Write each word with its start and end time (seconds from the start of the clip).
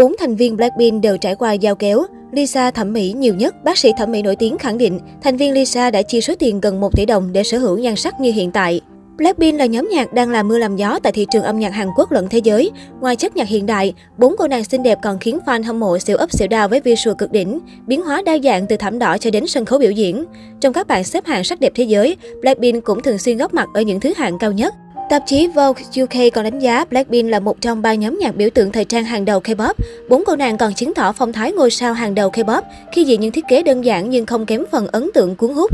Bốn 0.00 0.14
thành 0.18 0.36
viên 0.36 0.56
Blackpink 0.56 1.02
đều 1.02 1.16
trải 1.16 1.34
qua 1.34 1.52
giao 1.52 1.74
kéo. 1.74 2.04
Lisa 2.32 2.70
thẩm 2.70 2.92
mỹ 2.92 3.12
nhiều 3.16 3.34
nhất, 3.34 3.64
bác 3.64 3.78
sĩ 3.78 3.92
thẩm 3.98 4.12
mỹ 4.12 4.22
nổi 4.22 4.36
tiếng 4.36 4.58
khẳng 4.58 4.78
định 4.78 4.98
thành 5.22 5.36
viên 5.36 5.52
Lisa 5.52 5.90
đã 5.90 6.02
chi 6.02 6.20
số 6.20 6.34
tiền 6.38 6.60
gần 6.60 6.80
1 6.80 6.96
tỷ 6.96 7.06
đồng 7.06 7.32
để 7.32 7.42
sở 7.42 7.58
hữu 7.58 7.78
nhan 7.78 7.96
sắc 7.96 8.20
như 8.20 8.32
hiện 8.32 8.50
tại. 8.50 8.80
Blackpink 9.16 9.58
là 9.58 9.66
nhóm 9.66 9.88
nhạc 9.92 10.12
đang 10.12 10.30
làm 10.30 10.48
mưa 10.48 10.58
làm 10.58 10.76
gió 10.76 10.98
tại 11.02 11.12
thị 11.12 11.26
trường 11.30 11.42
âm 11.42 11.58
nhạc 11.58 11.68
Hàn 11.68 11.88
Quốc 11.96 12.12
lẫn 12.12 12.28
thế 12.28 12.38
giới. 12.38 12.70
Ngoài 13.00 13.16
chất 13.16 13.36
nhạc 13.36 13.48
hiện 13.48 13.66
đại, 13.66 13.94
bốn 14.18 14.34
cô 14.38 14.48
nàng 14.48 14.64
xinh 14.64 14.82
đẹp 14.82 14.98
còn 15.02 15.18
khiến 15.18 15.38
fan 15.46 15.64
hâm 15.64 15.80
mộ 15.80 15.98
siêu 15.98 16.16
ấp 16.16 16.32
siêu 16.32 16.48
đào 16.48 16.68
với 16.68 16.80
visual 16.80 17.16
cực 17.18 17.32
đỉnh, 17.32 17.58
biến 17.86 18.02
hóa 18.02 18.22
đa 18.26 18.38
dạng 18.44 18.66
từ 18.66 18.76
thảm 18.76 18.98
đỏ 18.98 19.18
cho 19.18 19.30
đến 19.30 19.46
sân 19.46 19.64
khấu 19.64 19.78
biểu 19.78 19.90
diễn. 19.90 20.24
Trong 20.60 20.72
các 20.72 20.86
bảng 20.86 21.04
xếp 21.04 21.26
hạng 21.26 21.44
sắc 21.44 21.60
đẹp 21.60 21.72
thế 21.74 21.84
giới, 21.84 22.16
Blackpink 22.40 22.84
cũng 22.84 23.02
thường 23.02 23.18
xuyên 23.18 23.36
góp 23.36 23.54
mặt 23.54 23.68
ở 23.74 23.80
những 23.80 24.00
thứ 24.00 24.12
hạng 24.16 24.38
cao 24.38 24.52
nhất. 24.52 24.74
Tạp 25.10 25.22
chí 25.26 25.46
Vogue 25.46 25.82
UK 26.02 26.32
còn 26.34 26.44
đánh 26.44 26.58
giá 26.58 26.84
Blackpink 26.84 27.30
là 27.30 27.40
một 27.40 27.60
trong 27.60 27.82
ba 27.82 27.94
nhóm 27.94 28.18
nhạc 28.20 28.36
biểu 28.36 28.48
tượng 28.54 28.72
thời 28.72 28.84
trang 28.84 29.04
hàng 29.04 29.24
đầu 29.24 29.40
K-pop. 29.40 29.74
Bốn 30.08 30.24
cô 30.26 30.36
nàng 30.36 30.58
còn 30.58 30.74
chứng 30.74 30.94
tỏ 30.94 31.12
phong 31.12 31.32
thái 31.32 31.52
ngôi 31.52 31.70
sao 31.70 31.94
hàng 31.94 32.14
đầu 32.14 32.30
K-pop 32.30 32.62
khi 32.92 33.04
diện 33.04 33.20
những 33.20 33.32
thiết 33.32 33.44
kế 33.48 33.62
đơn 33.62 33.84
giản 33.84 34.10
nhưng 34.10 34.26
không 34.26 34.46
kém 34.46 34.64
phần 34.70 34.86
ấn 34.86 35.10
tượng 35.14 35.36
cuốn 35.36 35.54
hút. 35.54 35.70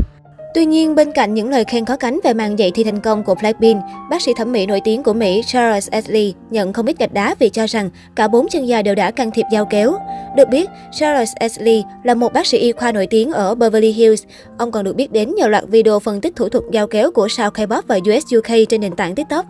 Tuy 0.57 0.65
nhiên, 0.65 0.95
bên 0.95 1.11
cạnh 1.11 1.33
những 1.33 1.49
lời 1.49 1.63
khen 1.65 1.85
có 1.85 1.97
cánh 1.97 2.19
về 2.23 2.33
màn 2.33 2.59
dạy 2.59 2.71
thi 2.71 2.83
thành 2.83 3.01
công 3.01 3.23
của 3.23 3.35
Blackpink, 3.35 3.81
bác 4.09 4.21
sĩ 4.21 4.31
thẩm 4.37 4.51
mỹ 4.51 4.65
nổi 4.65 4.81
tiếng 4.83 5.03
của 5.03 5.13
Mỹ 5.13 5.41
Charles 5.45 5.89
Ashley 5.89 6.33
nhận 6.49 6.73
không 6.73 6.85
ít 6.85 6.97
gạch 6.99 7.13
đá 7.13 7.35
vì 7.39 7.49
cho 7.49 7.65
rằng 7.67 7.89
cả 8.15 8.27
bốn 8.27 8.47
chân 8.49 8.67
dài 8.67 8.83
đều 8.83 8.95
đã 8.95 9.11
can 9.11 9.31
thiệp 9.31 9.45
giao 9.51 9.65
kéo. 9.65 9.97
Được 10.35 10.49
biết, 10.49 10.69
Charles 10.91 11.35
Ashley 11.35 11.83
là 12.03 12.13
một 12.13 12.33
bác 12.33 12.47
sĩ 12.47 12.57
y 12.57 12.71
khoa 12.71 12.91
nổi 12.91 13.07
tiếng 13.07 13.31
ở 13.31 13.55
Beverly 13.55 13.91
Hills. 13.91 14.23
Ông 14.57 14.71
còn 14.71 14.85
được 14.85 14.95
biết 14.95 15.11
đến 15.11 15.35
nhờ 15.35 15.47
loạt 15.47 15.63
video 15.67 15.99
phân 15.99 16.21
tích 16.21 16.35
thủ 16.35 16.49
thuật 16.49 16.63
giao 16.71 16.87
kéo 16.87 17.11
của 17.11 17.27
sao 17.27 17.49
K-pop 17.49 17.81
và 17.87 17.95
US 17.95 18.23
UK 18.37 18.69
trên 18.69 18.81
nền 18.81 18.95
tảng 18.95 19.15
TikTok. 19.15 19.45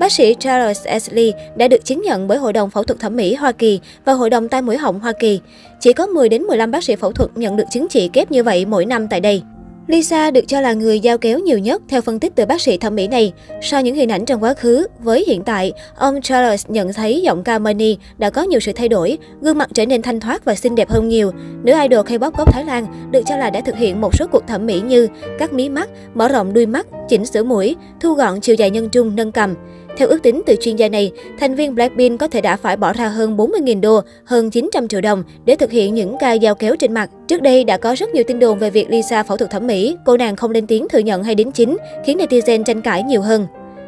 Bác 0.00 0.12
sĩ 0.12 0.34
Charles 0.38 0.84
Ashley 0.84 1.32
đã 1.56 1.68
được 1.68 1.84
chứng 1.84 2.02
nhận 2.02 2.28
bởi 2.28 2.38
Hội 2.38 2.52
đồng 2.52 2.70
Phẫu 2.70 2.82
thuật 2.82 3.00
Thẩm 3.00 3.16
mỹ 3.16 3.34
Hoa 3.34 3.52
Kỳ 3.52 3.80
và 4.04 4.12
Hội 4.12 4.30
đồng 4.30 4.48
Tai 4.48 4.62
mũi 4.62 4.76
họng 4.76 5.00
Hoa 5.00 5.12
Kỳ. 5.20 5.40
Chỉ 5.80 5.92
có 5.92 6.06
10 6.06 6.28
đến 6.28 6.42
15 6.42 6.70
bác 6.70 6.84
sĩ 6.84 6.96
phẫu 6.96 7.12
thuật 7.12 7.30
nhận 7.36 7.56
được 7.56 7.64
chứng 7.70 7.86
chỉ 7.90 8.08
kép 8.08 8.30
như 8.30 8.42
vậy 8.42 8.66
mỗi 8.66 8.86
năm 8.86 9.08
tại 9.08 9.20
đây. 9.20 9.42
Lisa 9.88 10.30
được 10.30 10.44
cho 10.48 10.60
là 10.60 10.72
người 10.72 11.00
giao 11.00 11.18
kéo 11.18 11.38
nhiều 11.38 11.58
nhất 11.58 11.82
theo 11.88 12.00
phân 12.00 12.20
tích 12.20 12.32
từ 12.34 12.46
bác 12.46 12.60
sĩ 12.60 12.76
thẩm 12.76 12.94
mỹ 12.94 13.08
này. 13.08 13.32
Sau 13.62 13.82
những 13.82 13.94
hình 13.94 14.12
ảnh 14.12 14.24
trong 14.24 14.42
quá 14.42 14.54
khứ, 14.54 14.86
với 14.98 15.24
hiện 15.26 15.42
tại, 15.44 15.72
ông 15.96 16.22
Charles 16.22 16.66
nhận 16.68 16.92
thấy 16.92 17.20
giọng 17.22 17.44
ca 17.44 17.58
Money 17.58 17.96
đã 18.18 18.30
có 18.30 18.42
nhiều 18.42 18.60
sự 18.60 18.72
thay 18.72 18.88
đổi, 18.88 19.18
gương 19.40 19.58
mặt 19.58 19.68
trở 19.74 19.86
nên 19.86 20.02
thanh 20.02 20.20
thoát 20.20 20.44
và 20.44 20.54
xinh 20.54 20.74
đẹp 20.74 20.88
hơn 20.88 21.08
nhiều. 21.08 21.32
Nữ 21.62 21.72
idol 21.82 22.06
K-pop 22.06 22.30
gốc 22.36 22.52
Thái 22.52 22.64
Lan 22.64 23.10
được 23.10 23.22
cho 23.26 23.36
là 23.36 23.50
đã 23.50 23.60
thực 23.60 23.76
hiện 23.76 24.00
một 24.00 24.14
số 24.14 24.26
cuộc 24.32 24.46
thẩm 24.46 24.66
mỹ 24.66 24.80
như 24.80 25.08
cắt 25.38 25.52
mí 25.52 25.68
mắt, 25.68 25.88
mở 26.14 26.28
rộng 26.28 26.52
đuôi 26.52 26.66
mắt, 26.66 26.86
chỉnh 27.08 27.26
sửa 27.26 27.42
mũi, 27.42 27.76
thu 28.00 28.14
gọn 28.14 28.40
chiều 28.40 28.54
dài 28.54 28.70
nhân 28.70 28.88
trung, 28.88 29.16
nâng 29.16 29.32
cầm. 29.32 29.54
Theo 29.98 30.08
ước 30.08 30.22
tính 30.22 30.42
từ 30.46 30.56
chuyên 30.60 30.76
gia 30.76 30.88
này, 30.88 31.12
thành 31.38 31.54
viên 31.54 31.74
Blackpink 31.74 32.20
có 32.20 32.28
thể 32.28 32.40
đã 32.40 32.56
phải 32.56 32.76
bỏ 32.76 32.92
ra 32.92 33.08
hơn 33.08 33.36
40.000 33.36 33.80
đô, 33.80 34.00
hơn 34.24 34.50
900 34.50 34.88
triệu 34.88 35.00
đồng 35.00 35.22
để 35.44 35.56
thực 35.56 35.70
hiện 35.70 35.94
những 35.94 36.16
ca 36.20 36.32
giao 36.32 36.54
kéo 36.54 36.76
trên 36.76 36.94
mặt. 36.94 37.10
Trước 37.28 37.42
đây 37.42 37.64
đã 37.64 37.76
có 37.76 37.94
rất 37.94 38.10
nhiều 38.10 38.24
tin 38.26 38.38
đồn 38.38 38.58
về 38.58 38.70
việc 38.70 38.90
Lisa 38.90 39.22
phẫu 39.22 39.36
thuật 39.36 39.50
thẩm 39.50 39.66
mỹ, 39.66 39.96
cô 40.04 40.16
nàng 40.16 40.36
không 40.36 40.50
lên 40.50 40.66
tiếng 40.66 40.88
thừa 40.88 40.98
nhận 40.98 41.22
hay 41.22 41.34
đính 41.34 41.52
chính, 41.52 41.76
khiến 42.04 42.18
netizen 42.18 42.64
tranh 42.64 42.82
cãi 42.82 43.02
nhiều 43.02 43.22
hơn. 43.22 43.46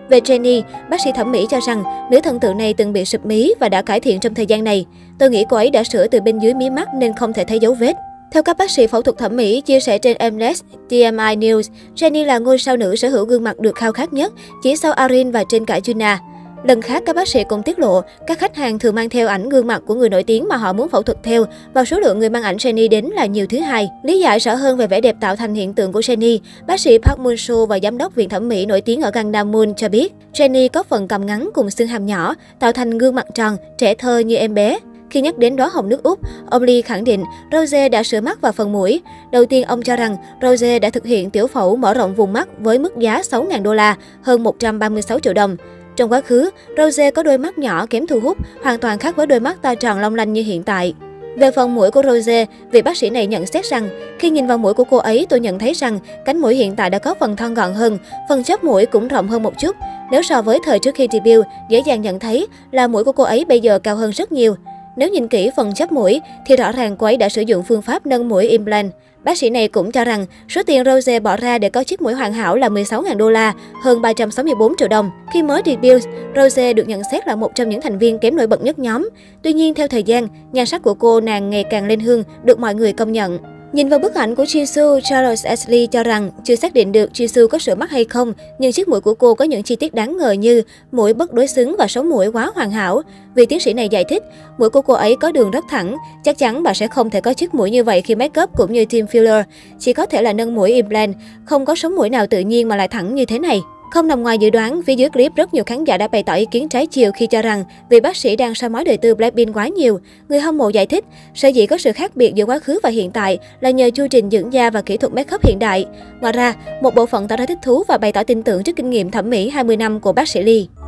Về 0.09 0.21
Jennie, 0.21 0.63
bác 0.91 1.01
sĩ 1.01 1.11
thẩm 1.15 1.33
mỹ 1.33 1.47
cho 1.51 1.61
rằng 1.67 1.83
nữ 2.11 2.21
thần 2.25 2.41
tượng 2.41 2.59
này 2.59 2.75
từng 2.75 2.93
bị 2.93 3.05
sụp 3.05 3.27
mí 3.27 3.55
và 3.61 3.69
đã 3.69 3.83
cải 3.83 4.01
thiện 4.01 4.21
trong 4.21 4.35
thời 4.35 4.47
gian 4.47 4.65
này. 4.65 4.87
Tôi 5.19 5.31
nghĩ 5.31 5.45
cô 5.49 5.57
ấy 5.57 5.71
đã 5.71 5.85
sửa 5.85 6.07
từ 6.07 6.21
bên 6.21 6.39
dưới 6.39 6.55
mí 6.55 6.71
mắt 6.71 6.89
nên 6.95 7.13
không 7.15 7.33
thể 7.33 7.45
thấy 7.45 7.59
dấu 7.59 7.75
vết. 7.75 7.97
Theo 8.33 8.43
các 8.43 8.59
bác 8.59 8.71
sĩ 8.71 8.87
phẫu 8.87 9.03
thuật 9.03 9.19
thẩm 9.19 9.37
mỹ 9.37 9.61
chia 9.61 9.81
sẻ 9.81 9.99
trên 9.99 10.17
Mnet 10.33 10.57
TMI 10.89 11.37
News, 11.37 11.63
Jennie 11.97 12.27
là 12.27 12.39
ngôi 12.39 12.59
sao 12.59 12.77
nữ 12.77 12.97
sở 12.97 13.09
hữu 13.09 13.25
gương 13.25 13.45
mặt 13.45 13.59
được 13.59 13.75
khao 13.75 13.93
khát 13.93 14.13
nhất, 14.13 14.33
chỉ 14.63 14.77
sau 14.77 14.93
Arin 14.93 15.31
và 15.31 15.45
trên 15.49 15.65
cả 15.65 15.79
Juna. 15.79 16.17
Lần 16.65 16.83
khác, 16.83 17.03
các 17.07 17.17
bác 17.17 17.29
sĩ 17.29 17.45
cũng 17.49 17.63
tiết 17.63 17.79
lộ, 17.79 18.01
các 18.27 18.39
khách 18.39 18.57
hàng 18.57 18.79
thường 18.79 18.95
mang 18.95 19.09
theo 19.09 19.29
ảnh 19.29 19.49
gương 19.49 19.67
mặt 19.67 19.83
của 19.87 19.95
người 19.95 20.09
nổi 20.09 20.23
tiếng 20.23 20.49
mà 20.49 20.57
họ 20.57 20.73
muốn 20.73 20.89
phẫu 20.89 21.03
thuật 21.03 21.19
theo, 21.23 21.45
và 21.75 21.85
số 21.85 22.01
lượng 22.01 22.19
người 22.19 22.31
mang 22.31 22.43
ảnh 22.43 22.57
Jenny 22.57 22.89
đến 22.89 23.05
là 23.05 23.27
nhiều 23.27 23.47
thứ 23.47 23.59
hai. 23.59 23.89
Lý 24.03 24.21
giải 24.21 24.39
rõ 24.39 24.55
hơn 24.55 24.77
về 24.77 24.87
vẻ 24.87 25.01
đẹp 25.01 25.17
tạo 25.21 25.37
thành 25.37 25.55
hiện 25.55 25.75
tượng 25.75 25.93
của 25.93 26.01
Jenny, 26.01 26.39
bác 26.67 26.81
sĩ 26.81 26.99
Park 26.99 27.19
Moon 27.19 27.37
Soo 27.37 27.67
và 27.67 27.79
giám 27.83 27.99
đốc 27.99 28.15
viện 28.15 28.29
thẩm 28.29 28.49
mỹ 28.49 28.67
nổi 28.67 28.81
tiếng 28.81 29.01
ở 29.01 29.11
Gangnam 29.11 29.53
Moon 29.53 29.75
cho 29.77 29.89
biết, 29.89 30.13
Jenny 30.35 30.69
có 30.73 30.83
phần 30.83 31.09
cầm 31.09 31.27
ngắn 31.27 31.51
cùng 31.55 31.71
xương 31.71 31.89
hàm 31.89 32.07
nhỏ, 32.07 32.35
tạo 32.61 32.73
thành 32.73 32.99
gương 32.99 33.15
mặt 33.15 33.27
tròn, 33.35 33.57
trẻ 33.79 33.95
thơ 33.95 34.19
như 34.19 34.37
em 34.37 34.55
bé. 34.55 34.79
Khi 35.11 35.21
nhắc 35.21 35.39
đến 35.39 35.57
đóa 35.57 35.69
hồng 35.69 35.89
nước 35.89 36.03
Úc, 36.03 36.21
ông 36.51 36.63
Lee 36.63 36.83
khẳng 36.83 37.05
định 37.05 37.25
Rose 37.53 37.89
đã 37.89 38.03
sửa 38.03 38.21
mắt 38.21 38.41
và 38.41 38.53
phần 38.53 38.73
mũi. 38.73 39.01
Đầu 39.33 39.45
tiên, 39.45 39.65
ông 39.65 39.83
cho 39.83 39.97
rằng 39.97 40.17
Rose 40.43 40.79
đã 40.79 40.91
thực 40.91 41.07
hiện 41.07 41.31
tiểu 41.31 41.47
phẫu 41.47 41.77
mở 41.77 41.95
rộng 41.95 42.15
vùng 42.15 42.33
mắt 42.33 42.49
với 42.59 42.79
mức 42.79 42.97
giá 42.97 43.21
6.000 43.21 43.63
đô 43.63 43.75
la, 43.75 43.97
hơn 44.23 44.43
136 44.43 45.19
triệu 45.19 45.33
đồng. 45.33 45.57
Trong 45.97 46.13
quá 46.13 46.21
khứ, 46.21 46.51
Rose 46.77 47.11
có 47.11 47.23
đôi 47.23 47.39
mắt 47.39 47.59
nhỏ 47.59 47.87
kém 47.91 48.07
thu 48.07 48.21
hút, 48.21 48.37
hoàn 48.63 48.79
toàn 48.79 48.99
khác 48.99 49.17
với 49.17 49.27
đôi 49.27 49.41
mắt 49.41 49.63
to 49.63 49.75
tròn 49.75 49.99
long 49.99 50.15
lanh 50.15 50.33
như 50.33 50.43
hiện 50.43 50.63
tại. 50.63 50.95
Về 51.37 51.51
phần 51.51 51.75
mũi 51.75 51.91
của 51.91 52.03
Rose, 52.03 52.47
vị 52.73 52.83
bác 52.83 52.97
sĩ 52.97 53.11
này 53.11 53.27
nhận 53.27 53.47
xét 53.47 53.65
rằng, 53.65 53.89
khi 54.19 54.31
nhìn 54.31 54.47
vào 54.47 54.59
mũi 54.59 54.75
của 54.75 54.85
cô 54.85 54.97
ấy, 54.97 55.27
tôi 55.29 55.41
nhận 55.41 55.59
thấy 55.59 55.73
rằng 55.73 55.99
cánh 56.25 56.39
mũi 56.39 56.55
hiện 56.55 56.77
tại 56.77 56.91
đã 56.91 56.99
có 56.99 57.15
phần 57.21 57.37
thon 57.37 57.55
gọn 57.55 57.75
hơn, 57.75 57.99
phần 58.29 58.45
chóp 58.45 58.65
mũi 58.65 58.87
cũng 58.87 59.09
rộng 59.09 59.29
hơn 59.29 59.43
một 59.43 59.59
chút. 59.59 59.77
Nếu 60.11 60.23
so 60.23 60.43
với 60.43 60.59
thời 60.65 60.79
trước 60.79 60.95
khi 60.95 61.09
debut, 61.13 61.47
dễ 61.71 61.83
dàng 61.87 62.03
nhận 62.03 62.19
thấy 62.19 62.47
là 62.71 62.87
mũi 62.87 63.05
của 63.05 63.13
cô 63.13 63.25
ấy 63.25 63.45
bây 63.45 63.61
giờ 63.61 63.79
cao 63.79 63.97
hơn 63.97 64.11
rất 64.11 64.33
nhiều. 64.33 64.55
Nếu 64.97 65.09
nhìn 65.09 65.29
kỹ 65.29 65.51
phần 65.57 65.75
chắp 65.75 65.93
mũi, 65.93 66.21
thì 66.47 66.57
rõ 66.57 66.73
ràng 66.73 66.97
cô 66.97 67.07
ấy 67.07 67.17
đã 67.17 67.29
sử 67.29 67.43
dụng 67.43 67.63
phương 67.63 67.83
pháp 67.83 68.07
nâng 68.07 68.29
mũi 68.29 68.49
implant. 68.49 68.93
Bác 69.25 69.39
sĩ 69.39 69.51
này 69.51 69.69
cũng 69.69 69.93
cho 69.93 70.05
rằng 70.05 70.27
số 70.49 70.63
tiền 70.67 70.85
Rose 70.85 71.21
bỏ 71.21 71.37
ra 71.37 71.59
để 71.59 71.71
có 71.71 71.85
chiếc 71.85 72.03
mũi 72.03 72.15
hoàn 72.15 72.33
hảo 72.33 72.57
là 72.57 72.69
16.000 72.69 73.17
đô 73.17 73.31
la, 73.31 73.55
hơn 73.83 74.03
364 74.03 74.77
triệu 74.79 74.89
đồng. 74.89 75.11
Khi 75.33 75.43
mới 75.43 75.63
debut, 75.67 76.03
Rose 76.37 76.73
được 76.73 76.89
nhận 76.89 77.03
xét 77.13 77.27
là 77.27 77.37
một 77.37 77.55
trong 77.55 77.69
những 77.69 77.81
thành 77.81 77.99
viên 77.99 78.19
kém 78.19 78.37
nổi 78.37 78.47
bật 78.47 78.63
nhất 78.63 78.79
nhóm. 78.79 79.09
Tuy 79.43 79.53
nhiên, 79.53 79.75
theo 79.75 79.89
thời 79.89 80.03
gian, 80.03 80.29
nhan 80.53 80.67
sắc 80.67 80.83
của 80.83 80.95
cô 80.95 81.21
nàng 81.21 81.51
ngày 81.51 81.65
càng 81.65 81.87
lên 81.87 82.01
hương, 82.01 82.25
được 82.45 82.59
mọi 82.59 82.75
người 82.75 82.93
công 82.93 83.13
nhận. 83.13 83.39
Nhìn 83.73 83.89
vào 83.89 83.99
bức 83.99 84.15
ảnh 84.15 84.35
của 84.35 84.45
Jisoo, 84.45 85.01
Charles 85.01 85.47
Ashley 85.47 85.87
cho 85.87 86.03
rằng 86.03 86.31
chưa 86.45 86.57
xác 86.57 86.75
định 86.75 86.93
được 86.93 87.11
Jisoo 87.15 87.49
có 87.49 87.59
sửa 87.59 87.75
mắt 87.75 87.91
hay 87.91 88.05
không, 88.05 88.33
nhưng 88.59 88.73
chiếc 88.73 88.89
mũi 88.89 89.01
của 89.01 89.15
cô 89.15 89.35
có 89.35 89.45
những 89.45 89.63
chi 89.63 89.77
tiết 89.77 89.95
đáng 89.95 90.17
ngờ 90.17 90.33
như 90.33 90.63
mũi 90.93 91.15
bất 91.15 91.33
đối 91.33 91.47
xứng 91.47 91.77
và 91.79 91.87
sống 91.87 92.11
mũi 92.11 92.29
quá 92.29 92.51
hoàn 92.55 92.71
hảo. 92.71 93.03
Vì 93.35 93.47
tiến 93.47 93.61
sĩ 93.61 93.73
này 93.73 93.89
giải 93.89 94.05
thích, 94.05 94.23
mũi 94.59 94.71
của 94.71 94.81
cô 94.81 94.95
ấy 94.95 95.17
có 95.21 95.33
đường 95.33 95.51
rất 95.51 95.65
thẳng, 95.71 95.97
chắc 96.25 96.39
chắn 96.39 96.63
bà 96.63 96.75
sẽ 96.75 96.87
không 96.87 97.11
thể 97.11 97.21
có 97.21 97.33
chiếc 97.33 97.55
mũi 97.55 97.71
như 97.71 97.85
vậy 97.85 98.01
khi 98.01 98.15
make 98.15 98.43
up 98.43 98.51
cũng 98.57 98.73
như 98.73 98.85
team 98.85 99.07
filler, 99.07 99.43
chỉ 99.79 99.93
có 99.93 100.07
thể 100.07 100.23
là 100.23 100.33
nâng 100.33 100.55
mũi 100.55 100.73
implant, 100.73 101.15
không 101.45 101.65
có 101.65 101.75
sống 101.75 101.97
mũi 101.97 102.11
nào 102.11 102.27
tự 102.27 102.41
nhiên 102.41 102.69
mà 102.69 102.77
lại 102.77 102.89
thẳng 102.89 103.15
như 103.15 103.25
thế 103.25 103.39
này. 103.39 103.61
Không 103.91 104.09
nằm 104.09 104.23
ngoài 104.23 104.39
dự 104.39 104.51
đoán, 104.51 104.83
phía 104.83 104.95
dưới 104.95 105.09
clip 105.11 105.35
rất 105.37 105.55
nhiều 105.55 105.65
khán 105.65 105.85
giả 105.85 105.99
đã 105.99 106.09
bày 106.09 106.23
tỏ 106.23 106.35
ý 106.35 106.47
kiến 106.51 106.69
trái 106.69 106.87
chiều 106.87 107.13
khi 107.13 107.27
cho 107.27 107.43
rằng 107.43 107.65
vị 107.89 108.01
bác 108.01 108.17
sĩ 108.17 108.37
đang 108.37 108.55
soi 108.55 108.71
mói 108.71 108.85
đời 108.85 108.97
tư 108.97 109.15
Blackpink 109.15 109.57
quá 109.57 109.69
nhiều. 109.69 110.01
Người 110.29 110.41
hâm 110.41 110.59
mộ 110.59 110.69
giải 110.69 110.87
thích, 110.87 111.05
sở 111.35 111.49
dĩ 111.49 111.67
có 111.67 111.79
sự 111.79 111.93
khác 111.93 112.17
biệt 112.17 112.35
giữa 112.35 112.45
quá 112.45 112.59
khứ 112.59 112.79
và 112.83 112.91
hiện 112.91 113.11
tại 113.11 113.39
là 113.61 113.71
nhờ 113.71 113.91
chu 113.95 114.07
trình 114.11 114.31
dưỡng 114.31 114.53
da 114.53 114.71
và 114.71 114.83
kỹ 114.83 114.97
thuật 114.97 115.13
make 115.13 115.35
up 115.35 115.45
hiện 115.45 115.59
đại. 115.59 115.87
Ngoài 116.21 116.33
ra, 116.33 116.55
một 116.83 116.95
bộ 116.95 117.07
phận 117.07 117.29
tỏ 117.29 117.37
ra 117.37 117.47
thích 117.47 117.59
thú 117.63 117.83
và 117.89 117.99
bày 117.99 118.13
tỏ 118.13 118.23
tin 118.23 118.43
tưởng 118.43 118.63
trước 118.63 118.77
kinh 118.77 118.91
nghiệm 118.91 119.11
thẩm 119.11 119.31
mỹ 119.31 119.51
20 119.51 119.77
năm 119.77 120.01
của 120.01 120.13
bác 120.13 120.29
sĩ 120.29 120.43
Lee. 120.43 120.80